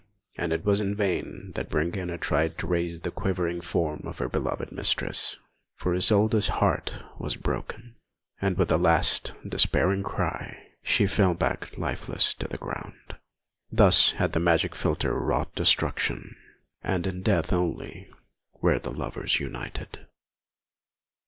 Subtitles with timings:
[0.35, 4.27] And it was in vain that Brangæna tried to raise the quivering form of her
[4.27, 5.37] beloved mistress;
[5.75, 7.93] for Isolda's heart was broken,
[8.41, 13.15] and with a last despairing cry, she fell back lifeless to the ground.
[13.71, 16.35] Thus had the magic philtre wrought destruction;
[16.81, 18.09] and in death only
[18.59, 20.07] were the lovers united.